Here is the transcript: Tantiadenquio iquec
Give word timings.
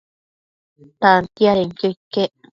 Tantiadenquio 1.01 1.87
iquec 1.93 2.31